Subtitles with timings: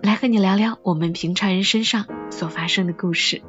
[0.00, 3.42] 来和你聊聊我们平常人身上所发生的故事。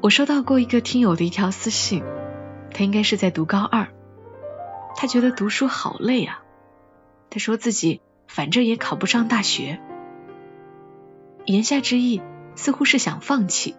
[0.00, 2.04] 我收到过一个听友的一条私信，
[2.72, 3.88] 他应该是在读高二，
[4.96, 6.42] 他觉得读书好累啊，
[7.30, 9.80] 他说自己反正也考不上大学，
[11.44, 12.22] 言下之意
[12.54, 13.76] 似乎是想放弃。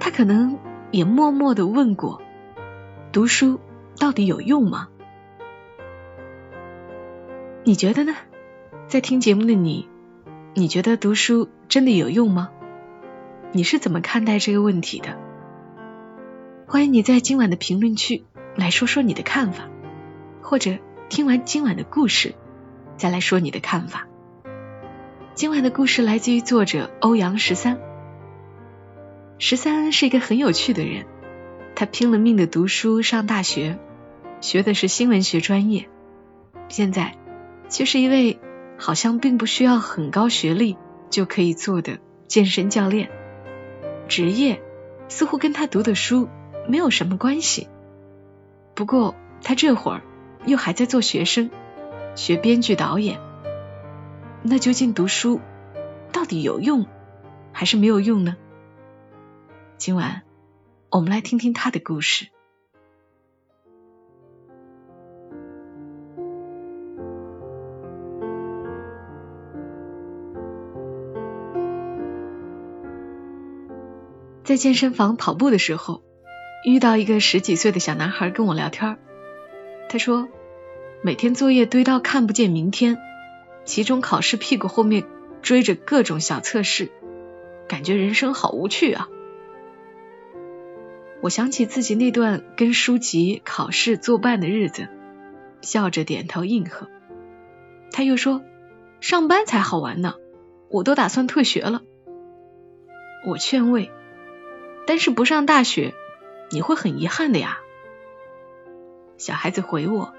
[0.00, 0.58] 他可能
[0.90, 2.22] 也默默的问过。
[3.12, 3.60] 读书
[3.98, 4.88] 到底有用吗？
[7.64, 8.14] 你觉得呢？
[8.88, 9.86] 在听节目的你，
[10.54, 12.48] 你觉得读书真的有用吗？
[13.52, 15.18] 你是怎么看待这个问题的？
[16.66, 18.24] 欢迎你在今晚的评论区
[18.56, 19.68] 来说说你的看法，
[20.40, 20.78] 或者
[21.10, 22.34] 听完今晚的故事
[22.96, 24.06] 再来说你的看法。
[25.34, 27.78] 今晚的故事来自于作者欧阳十三。
[29.38, 31.04] 十三是一个很有趣的人。
[31.74, 33.78] 他拼了命的读书上大学，
[34.40, 35.90] 学的是新闻学专业，
[36.70, 37.18] 现在
[37.68, 38.40] 却是一位
[38.78, 40.78] 好像并不需要很高学历
[41.10, 43.10] 就可以做的健身教练，
[44.08, 44.62] 职业
[45.08, 46.28] 似乎跟他读的书
[46.68, 47.68] 没有什么关系。
[48.74, 50.02] 不过他这会儿
[50.46, 51.50] 又还在做学生，
[52.14, 53.20] 学编剧导演。
[54.42, 55.40] 那究竟读书
[56.12, 56.86] 到底有用
[57.52, 58.36] 还是没有用呢？
[59.76, 60.22] 今晚。
[60.90, 62.28] 我们来听听他的故事。
[74.48, 76.02] 在健身房跑步的时候，
[76.64, 78.96] 遇到一个十几岁的小男孩跟我聊天。
[79.90, 80.26] 他说，
[81.02, 82.96] 每天作业堆到看不见明天，
[83.66, 85.04] 期中考试屁股后面
[85.42, 86.90] 追着各种小测试，
[87.68, 89.10] 感觉人生好无趣啊。
[91.20, 94.88] 我想起自己那段跟书籍、考试作伴的日子，
[95.60, 96.88] 笑着点头应和。
[97.92, 98.40] 他又说
[99.02, 100.14] ：“上班才好玩呢，
[100.70, 101.82] 我都打算退学了。”
[103.28, 103.90] 我劝慰
[104.88, 105.92] ：“但是不上大学，
[106.48, 107.58] 你会很遗憾的呀。”
[109.18, 110.14] 小孩子回我：“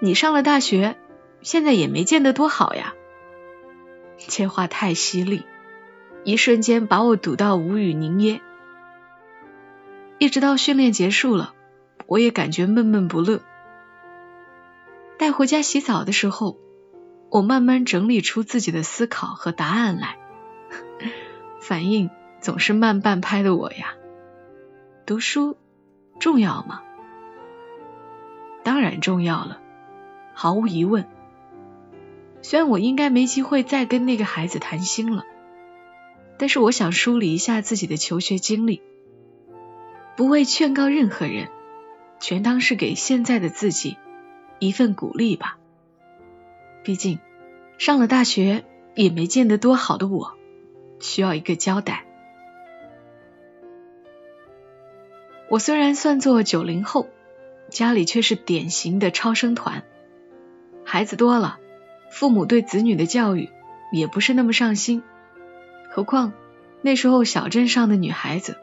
[0.00, 0.98] 你上了大学，
[1.40, 2.92] 现在也没见得多好呀。”
[4.28, 5.44] 这话太犀利，
[6.24, 8.42] 一瞬间把我堵到无语凝噎。
[10.18, 11.54] 一直到训练结束了，
[12.06, 13.40] 我也感觉闷闷不乐。
[15.16, 16.58] 带回家洗澡的时候，
[17.30, 20.18] 我慢慢整理出自己的思考和答案来。
[21.62, 22.10] 反应
[22.46, 23.94] 总是慢半拍的我呀，
[25.04, 25.56] 读书
[26.20, 26.84] 重要吗？
[28.62, 29.60] 当然重要了，
[30.32, 31.08] 毫无疑问。
[32.42, 35.24] 虽然我应该没机会再跟那个孩子谈心了，
[36.38, 38.80] 但是我想梳理一下自己的求学经历。
[40.16, 41.48] 不为劝告任何人，
[42.20, 43.96] 全当是给现在的自己
[44.60, 45.58] 一份鼓励吧。
[46.84, 47.18] 毕竟
[47.76, 48.64] 上了大学
[48.94, 50.34] 也没见得多好的我，
[51.00, 52.05] 需要一个交代。
[55.48, 57.08] 我虽然算作九零后，
[57.70, 59.84] 家里却是典型的超生团，
[60.84, 61.58] 孩子多了，
[62.10, 63.50] 父母对子女的教育
[63.92, 65.02] 也不是那么上心。
[65.90, 66.32] 何况
[66.82, 68.56] 那时候小镇上的女孩子。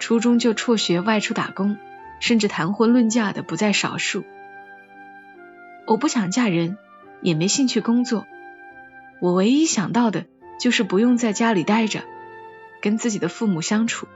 [0.00, 1.76] 初中就辍学外出打工，
[2.18, 4.24] 甚至谈婚论嫁的不在少数。
[5.86, 6.76] 我不想嫁人，
[7.20, 8.26] 也没兴趣工作。
[9.20, 10.24] 我唯一想到的
[10.58, 12.02] 就是不用在家里待着，
[12.80, 14.08] 跟自己的父母相处。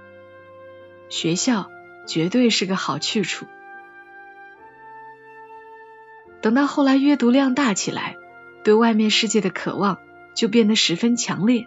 [1.09, 1.71] 学校
[2.06, 3.47] 绝对是个好去处。
[6.41, 8.17] 等到后来阅读量大起来，
[8.62, 9.99] 对外面世界的渴望
[10.34, 11.66] 就变得十分强烈。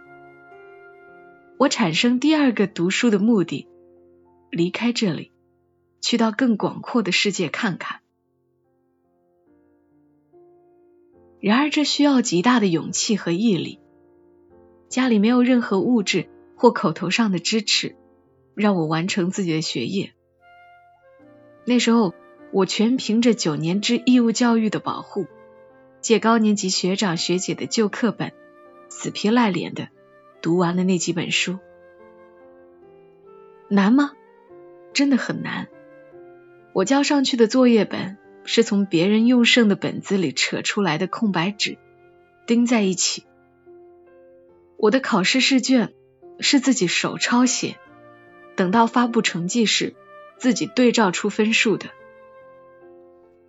[1.57, 3.67] 我产生第二个读书的目的。
[4.51, 5.31] 离开这里，
[6.01, 7.99] 去到更广阔的世界看看。
[11.39, 13.79] 然而，这需要极大的勇气和毅力。
[14.87, 17.95] 家里没有任何物质或口头上的支持，
[18.55, 20.13] 让我完成自己的学业。
[21.69, 22.15] 那时候，
[22.51, 25.27] 我全凭着九年制义务教育的保护，
[26.01, 28.31] 借高年级学长学姐的旧课本，
[28.89, 29.89] 死皮赖脸的
[30.41, 31.59] 读完了那几本书。
[33.67, 34.13] 难吗？
[34.93, 35.67] 真的很难。
[36.73, 41.77] 我交上去的作业本是从别人用剩的本子里扯出来的空白纸，
[42.47, 43.25] 钉在一起。
[44.75, 45.93] 我的考试试卷
[46.39, 47.77] 是自己手抄写，
[48.55, 49.93] 等到发布成绩时
[50.39, 51.89] 自己对照出分数的。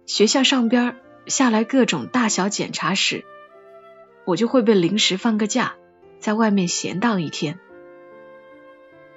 [0.07, 0.97] 学校上边
[1.27, 3.25] 下来各种大小检查时，
[4.25, 5.77] 我就会被临时放个假，
[6.19, 7.61] 在外面闲荡一天。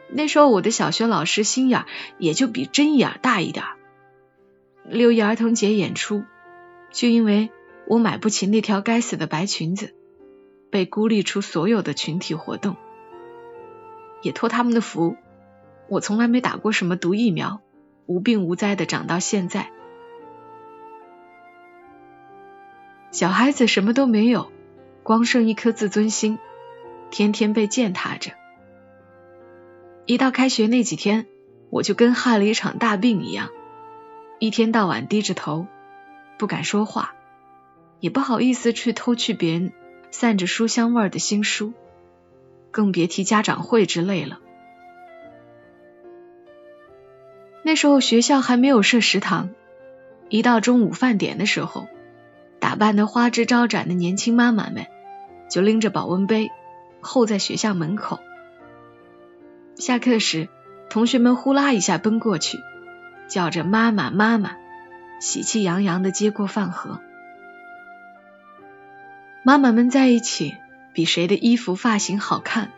[0.09, 1.85] 那时候我的小学老师心眼
[2.19, 3.65] 也就比针眼大一点。
[4.85, 6.23] 六一儿童节演出，
[6.91, 7.49] 就因为
[7.87, 9.95] 我买不起那条该死的白裙子，
[10.69, 12.75] 被孤立出所有的群体活动。
[14.21, 15.17] 也托他们的福，
[15.89, 17.62] 我从来没打过什么毒疫苗，
[18.05, 19.69] 无病无灾的长到现在。
[23.11, 24.51] 小孩子什么都没有，
[25.03, 26.39] 光剩一颗自尊心，
[27.11, 28.31] 天天被践踏着。
[30.05, 31.27] 一到开学那几天，
[31.69, 33.49] 我就跟害了一场大病一样，
[34.39, 35.67] 一天到晚低着头，
[36.37, 37.13] 不敢说话，
[37.99, 39.71] 也不好意思去偷去别人
[40.11, 41.71] 散着书香味儿的新书，
[42.71, 44.39] 更别提家长会之类了。
[47.63, 49.49] 那时候学校还没有设食堂，
[50.29, 51.87] 一到中午饭点的时候。
[52.59, 54.87] 打扮的花枝招展的年轻妈妈们，
[55.49, 56.49] 就拎着保温杯
[57.01, 58.21] 候在学校门口。
[59.75, 60.47] 下课时，
[60.89, 62.59] 同学们呼啦一下奔过去，
[63.27, 64.55] 叫着“妈妈，妈妈”，
[65.19, 67.01] 喜气洋洋的接过饭盒。
[69.43, 70.55] 妈妈们在一起，
[70.93, 72.71] 比谁的衣服发型好看，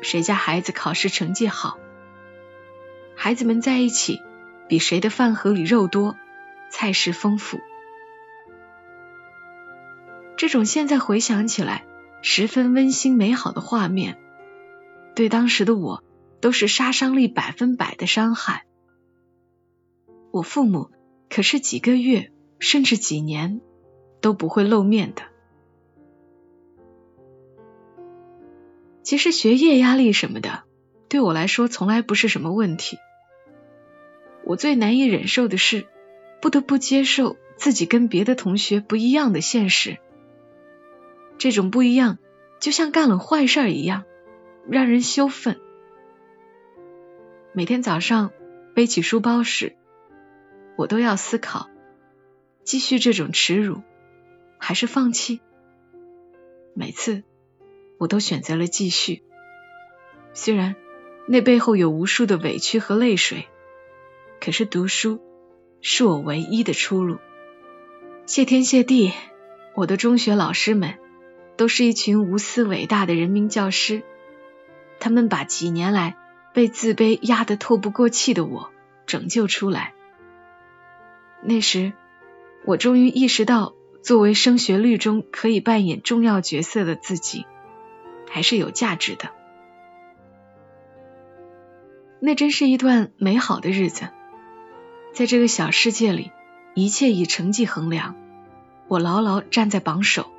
[0.00, 1.76] 谁家孩子考试成绩好；
[3.24, 4.20] 孩子们在一起，
[4.68, 6.16] 比谁的饭盒里肉多，
[6.72, 7.60] 菜式丰富。
[10.36, 11.84] 这种现在回想起来
[12.20, 14.18] 十分温馨美好的画面，
[15.14, 16.02] 对当时的我
[16.40, 18.66] 都是杀伤力百分百的伤害。
[20.32, 20.90] 我父母
[21.30, 23.60] 可是几个月甚至几年
[24.20, 25.22] 都不会露面的。
[29.04, 30.64] 其实学业压力什么的，
[31.08, 32.98] 对我来说从来不是什么问题。
[34.52, 35.86] 我最难以忍受的是，
[36.42, 39.96] 不得不接受自己跟别的同学不一样的现实。
[41.38, 42.18] 这种不一样，
[42.60, 44.04] 就像干了坏事一样，
[44.68, 45.58] 让人羞愤。
[47.54, 48.30] 每天早上
[48.74, 49.74] 背起书包时，
[50.76, 51.70] 我都要思考：
[52.62, 53.80] 继续这种耻辱，
[54.58, 55.40] 还是放弃？
[56.74, 57.22] 每次
[57.96, 59.22] 我都选择了继续，
[60.34, 60.76] 虽然
[61.26, 63.48] 那背后有无数的委屈和泪水，
[64.44, 65.20] 可是读书
[65.82, 67.18] 是我唯一的出路。
[68.26, 69.12] 谢天谢地，
[69.76, 70.94] 我的中学老师们。
[71.54, 74.02] 都是一群无私伟大的人民教师，
[74.98, 76.16] 他们把几年来
[76.54, 78.70] 被自卑压得透不过气的我
[79.06, 79.92] 拯救出来。
[81.42, 81.92] 那时，
[82.64, 87.44] 我终于意识到，作为升学率中可以扮演重要角色的自己，
[88.28, 89.28] 还是有价值的。
[92.18, 94.08] 那真是一段美好的日子，
[95.12, 96.32] 在这个小世界里，
[96.74, 98.16] 一切以成绩衡量，
[98.88, 100.30] 我牢牢站在榜首。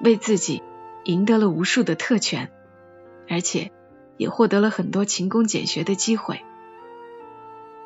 [0.00, 0.62] 为自己
[1.04, 2.50] 赢得了无数的特权，
[3.28, 3.70] 而且
[4.16, 6.40] 也获得了很多勤工俭学的机会。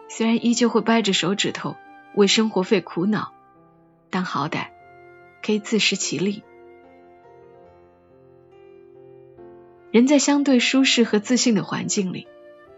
[0.09, 1.77] 虽然依旧会掰着手指头
[2.15, 3.33] 为生活费苦恼，
[4.09, 4.69] 但好歹
[5.45, 6.43] 可以自食其力。
[9.91, 12.27] 人在相对舒适和自信的环境里，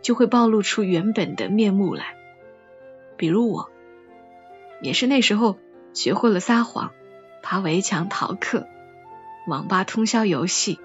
[0.01, 2.17] 就会暴露出原本的面目来。
[3.21, 3.71] 比如我，
[4.81, 5.59] 也是那时候
[5.93, 6.91] 学会了撒谎、
[7.43, 8.67] 爬围墙、逃课。
[9.47, 10.81] 网吧通宵游戏，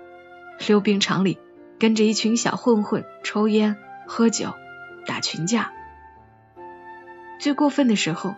[0.68, 1.40] 溜冰场里
[1.80, 4.54] 跟着一群小混混抽烟、喝酒、
[5.06, 5.72] 打群架。
[7.40, 8.36] 最过分的时候，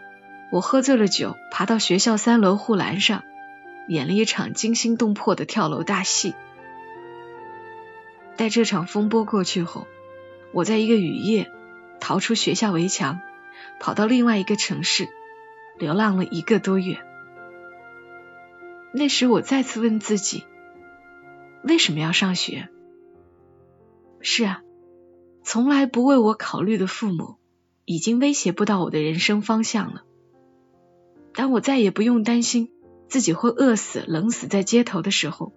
[0.51, 3.23] 我喝醉了酒，爬到学校三楼护栏上，
[3.87, 6.35] 演了一场惊心动魄的跳楼大戏。
[8.35, 9.87] 待这场风波过去后，
[10.51, 11.51] 我在一个雨夜
[11.99, 13.21] 逃出学校围墙，
[13.79, 15.07] 跑到另外一个城市，
[15.77, 16.99] 流浪了一个多月。
[18.93, 20.45] 那时我再次问自己，
[21.63, 22.69] 为什么要上学？
[24.21, 24.61] 是啊，
[25.43, 27.35] 从来不为我考虑的父母，
[27.85, 30.03] 已经威胁不到我的人生方向了。
[31.33, 32.71] 当我再也不用担心
[33.07, 35.53] 自己会饿死、冷死在街头的时候，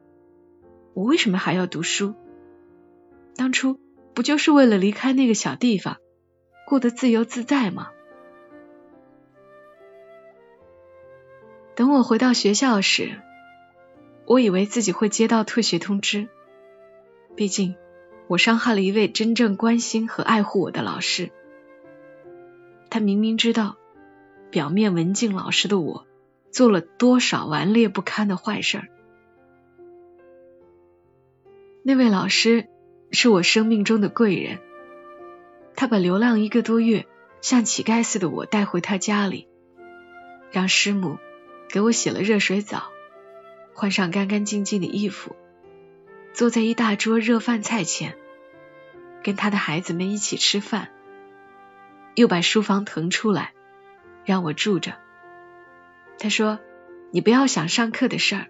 [0.92, 2.14] 我为什么还要读书？
[3.34, 3.80] 当初
[4.12, 5.96] 不就是为了离开那个小地方，
[6.66, 7.88] 过得自由自在吗？
[11.80, 13.22] 等我回到学校时。
[14.26, 16.28] 我以为自己会接到退学通知，
[17.36, 17.74] 毕竟
[18.26, 21.30] 我伤害了一位真正关心和爱护我的老师。
[22.90, 23.78] 他明明知道
[24.50, 26.06] 表面文静老实的我
[26.50, 28.88] 做了多少顽劣不堪的坏事儿，
[31.82, 32.68] 那位老师
[33.10, 34.58] 是我生命中的贵人，
[35.76, 37.06] 他把流浪一个多月
[37.40, 39.48] 像乞丐似的我带回他家里，
[40.52, 41.16] 让师母
[41.72, 42.90] 给我洗了热水澡，
[43.74, 45.36] 换上干干净净的衣服，
[46.32, 48.16] 坐在一大桌热饭菜前，
[49.22, 50.88] 跟他的孩子们一起吃饭，
[52.16, 53.52] 又把书房腾出来
[54.24, 54.98] 让我住着。
[56.18, 56.58] 他说
[57.12, 58.46] ：“你不要想上课的事儿，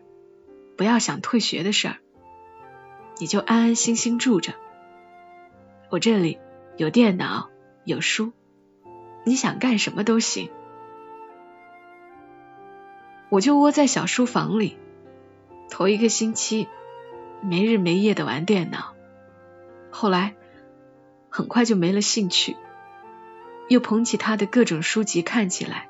[0.78, 1.96] 不要想退学的事儿。”
[3.20, 4.54] 你就安安心心住着，
[5.90, 6.38] 我这里
[6.78, 7.50] 有电脑，
[7.84, 8.32] 有书，
[9.26, 10.50] 你想干什么都行。
[13.30, 14.76] 我就窝在小书房里，
[15.70, 16.68] 头一个星期
[17.40, 18.94] 没日没夜的玩电脑，
[19.90, 20.34] 后来
[21.30, 22.56] 很快就没了兴趣，
[23.68, 25.88] 又捧起他的各种书籍看起来。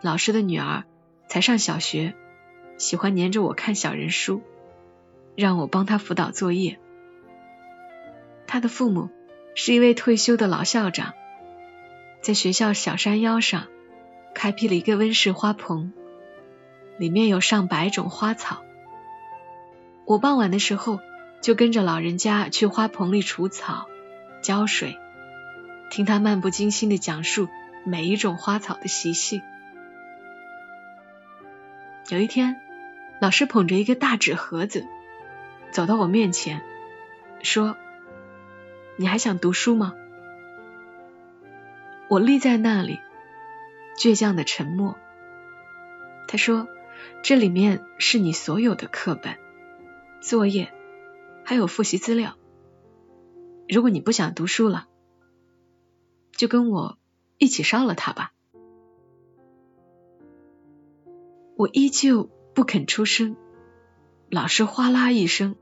[0.00, 0.84] 老师的女儿
[1.28, 2.14] 才上小学，
[2.78, 4.42] 喜欢黏着我看小人书。
[5.36, 6.78] 让我帮他辅导作业。
[8.46, 9.10] 他的父母
[9.56, 11.12] 是一位退休的老校长，
[12.22, 13.66] 在学校小山腰上
[14.34, 15.92] 开辟了一个温室花棚，
[16.98, 18.62] 里面有上百种花草。
[20.04, 21.00] 我傍晚的时候
[21.40, 23.86] 就跟着老人家去花棚里除草、
[24.42, 24.98] 浇水，
[25.90, 27.48] 听他漫不经心的讲述
[27.84, 29.40] 每一种花草的习性。
[32.10, 32.60] 有一天，
[33.20, 34.84] 老师捧着一个大纸盒子。
[35.70, 36.62] 走到我面前，
[37.42, 37.76] 说
[38.96, 39.94] ：“你还想读书吗？”
[42.06, 43.00] 我立在那里，
[43.96, 44.96] 倔强的沉默。
[46.26, 46.68] 他说
[47.22, 49.36] ：“这里面是你所有的课本、
[50.20, 50.72] 作业，
[51.44, 52.36] 还有复习资料。
[53.68, 54.88] 如果你不想读书了，
[56.32, 56.98] 就跟我
[57.38, 58.32] 一起烧了它吧。”
[61.56, 63.36] 我依旧不肯出声，
[64.28, 65.56] 老师哗啦一声。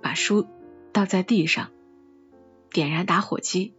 [0.00, 0.46] 把书
[0.92, 1.70] 倒在地上，
[2.70, 3.74] 点燃打火机，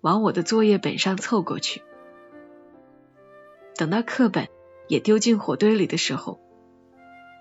[0.00, 1.82] 往我的作业本上凑过去。
[3.76, 4.48] 等到课本
[4.88, 6.40] 也丢进火堆里的时候，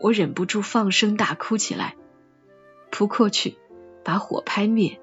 [0.01, 1.95] 我忍不住放声大哭起来，
[2.91, 3.57] 扑过去
[4.03, 4.99] 把火拍灭，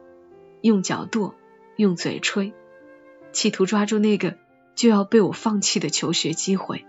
[0.60, 1.34] 用脚跺，
[1.76, 2.52] 用嘴吹，
[3.32, 4.36] 企图抓住那个
[4.74, 6.84] 就要被我放弃的求学机会。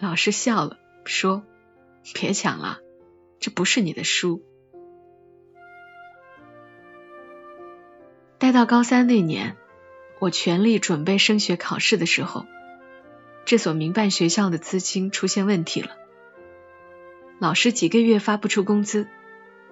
[0.00, 1.44] 老师笑了，说
[2.14, 2.80] ：“别抢了。”
[3.38, 4.40] 这不是你的书。
[8.38, 9.56] 待到高三那年，
[10.22, 12.46] 我全力准备升学考试的时候，
[13.44, 15.96] 这所民办学校的资金出现问题了，
[17.40, 19.08] 老师几个月发不出工资，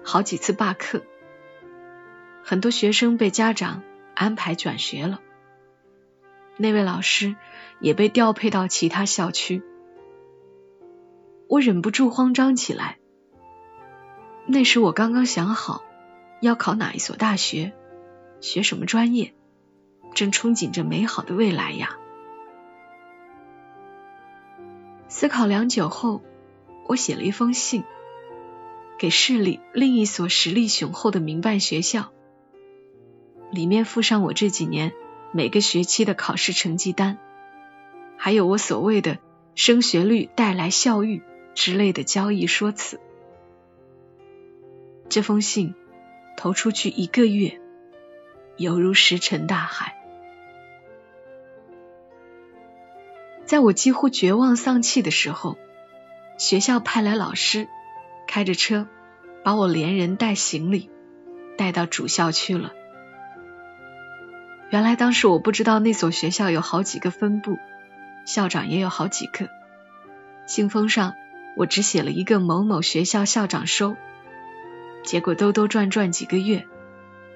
[0.03, 1.03] 好几次罢课，
[2.43, 3.81] 很多学生被家长
[4.13, 5.21] 安排转学了，
[6.57, 7.37] 那位老师
[7.79, 9.63] 也被调配到其他校区，
[11.47, 12.97] 我忍不住慌张起来。
[14.47, 15.81] 那时我刚刚想好
[16.41, 17.71] 要考哪一所大学，
[18.41, 19.33] 学什么专业，
[20.13, 21.97] 正憧憬着美好的未来呀。
[25.07, 26.21] 思考良久后，
[26.87, 27.83] 我写了一封信，
[28.97, 32.11] 给市里另一所实力雄厚的民办学校，
[33.51, 34.93] 里面附上我这几年
[35.33, 37.17] 每个学期的考试成绩单，
[38.17, 39.19] 还有我所谓的
[39.53, 41.21] 升学率带来效益
[41.55, 42.99] 之类的交易说辞。
[45.09, 45.75] 这封信
[46.37, 47.59] 投出去一个月，
[48.55, 50.00] 犹如石沉大海。
[53.51, 55.57] 在我几乎绝望丧气的时候，
[56.37, 57.67] 学校派来老师，
[58.25, 58.87] 开着车
[59.43, 60.89] 把我连人带行李
[61.57, 62.71] 带到主校区了。
[64.69, 67.57] 原来当时我不知道那所学校有好几个分部，
[68.25, 69.49] 校长也有好几个。
[70.47, 71.15] 信封上
[71.57, 73.97] 我只写了一个某某学校校长收。
[75.03, 76.65] 结果兜兜转转几个月，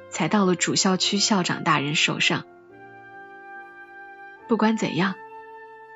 [0.10, 2.45] 才到了主校区校长大人手上。
[4.48, 5.15] 不管怎样，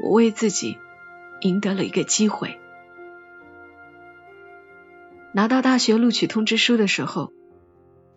[0.02, 0.78] 我为自己
[1.42, 2.60] 赢得了一个机会。
[5.34, 7.32] 拿到大学录取通知书的时候，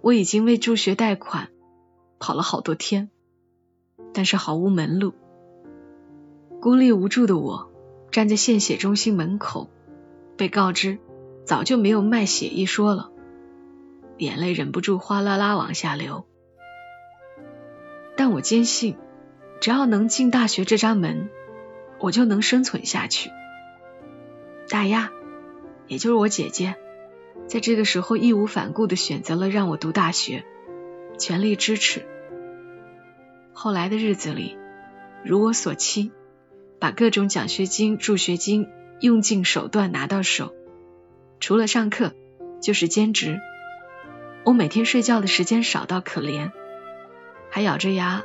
[0.01, 1.51] 我已经为助学贷款
[2.19, 3.11] 跑了好多天，
[4.15, 5.13] 但是毫无门路。
[6.61, 7.71] 孤立无助的我，
[8.11, 9.69] 站在献血中心门口，
[10.37, 10.99] 被告知
[11.45, 13.11] 早就没有卖血一说了。
[14.19, 16.25] 眼泪忍不住哗啦啦往下流，
[18.17, 18.97] 但我坚信，
[19.61, 21.29] 只要能进大学这扇门，
[22.03, 23.31] 我就能生存下去。
[24.69, 25.11] 大丫，
[25.87, 26.77] 也就是我姐姐，
[27.47, 30.45] 在这个时候义无反顾的选择了让我读大学，
[31.17, 32.07] 全力支持。
[33.55, 34.59] 后来的日子里，
[35.25, 36.11] 如我所期，
[36.79, 38.69] 把各种奖学金、助学金
[39.01, 40.55] 用尽手段拿到手，
[41.41, 42.13] 除了上课。
[42.63, 43.41] 就是兼职。
[44.45, 46.53] 我每天睡觉的时间少到可怜，
[47.51, 48.23] 还咬着牙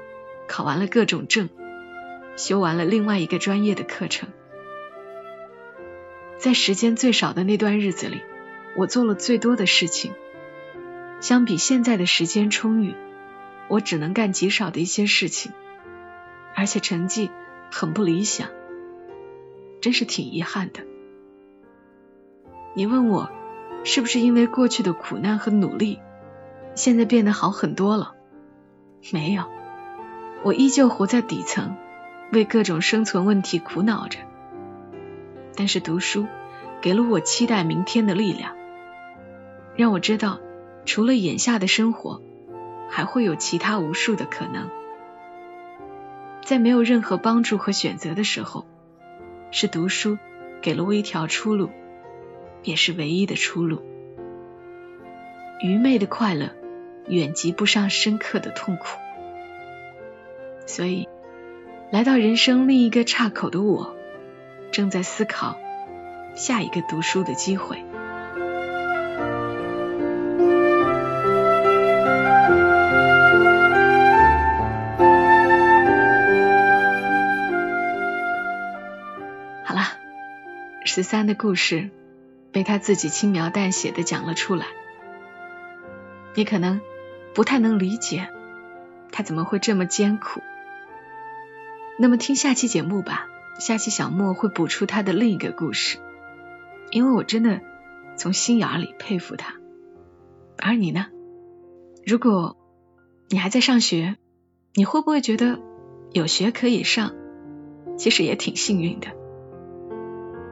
[0.48, 1.50] 考完了各种证，
[2.38, 4.30] 修完了另外一个专业的课程。
[6.38, 8.22] 在时间最少的那段日子里，
[8.78, 10.14] 我做了最多的事情。
[11.20, 12.94] 相比现在的时间充裕，
[13.68, 15.52] 我只能干极少的一些事情，
[16.56, 17.32] 而且成绩
[17.72, 18.50] 很不理想，
[19.82, 20.82] 真是挺遗憾的。
[22.76, 23.32] 你问我
[23.84, 26.00] 是不是因为过去的苦难和努力，
[26.76, 28.14] 现在变得好很多了？
[29.12, 29.46] 没有，
[30.44, 31.76] 我依旧活在底层，
[32.32, 34.20] 为各种生存问题苦恼着。
[35.56, 36.28] 但是读书
[36.82, 38.56] 给了我期待明天的力量，
[39.76, 40.40] 让我知道。
[40.86, 42.22] 除了眼下的生活，
[42.90, 44.70] 还会有其他无数的可能。
[46.46, 48.66] 在没有任何帮助和选择的时候，
[49.52, 50.18] 是读书
[50.62, 51.70] 给了我一条出路，
[52.64, 53.84] 也是唯一的出路。
[55.60, 56.52] 愚昧的快乐
[57.08, 58.98] 远及不上深刻的痛苦，
[60.66, 61.07] 所以
[61.90, 63.96] 来到人生另一个岔口的我，
[64.72, 65.58] 正在思考
[66.36, 67.82] 下一个读书的机会。
[79.64, 79.94] 好了
[80.84, 81.90] 十三的故事
[82.52, 84.66] 被他自己轻描淡写的讲了出来，
[86.36, 86.82] 你可能
[87.34, 88.28] 不太能理解
[89.10, 90.42] 他怎么会这么艰苦。
[92.00, 93.28] 那么听下期节目吧，
[93.58, 95.98] 下期小莫会补出他的另一个故事，
[96.92, 97.60] 因为我真的
[98.16, 99.56] 从心眼里佩服他。
[100.60, 101.08] 而你呢？
[102.06, 102.56] 如果
[103.30, 104.16] 你还在上学，
[104.76, 105.60] 你会不会觉得
[106.12, 107.16] 有学可以上，
[107.98, 109.08] 其实也挺幸运的？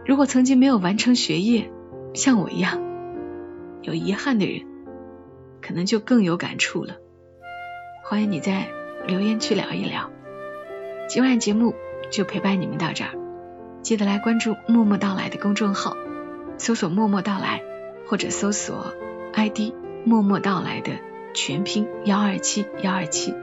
[0.08, 1.72] 如果曾经没有完成学业，
[2.16, 2.82] 像我一样
[3.84, 4.66] 有遗憾的人，
[5.62, 6.96] 可能就更有感触了。
[8.04, 8.68] 欢迎你在
[9.08, 10.10] 留言区聊一聊。
[11.08, 11.76] 今晚节目
[12.12, 13.12] 就陪伴你们到这儿，
[13.84, 15.96] 记得来关注“默默到来”的公众号，
[16.58, 17.62] 搜索“默默到来”
[18.10, 18.94] 或者搜索
[19.34, 19.72] ID“
[20.04, 20.94] 默默到来”的
[21.34, 23.36] 全拼幺二七幺二七，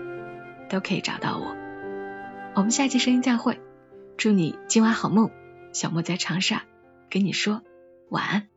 [0.68, 1.57] 都可以找到我。
[2.55, 3.61] 我们下期声音再会，
[4.16, 5.31] 祝你今晚好梦。
[5.72, 6.64] 小莫在长沙
[7.09, 7.62] 跟你说
[8.11, 8.48] 晚安。